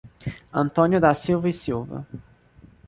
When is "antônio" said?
0.51-0.99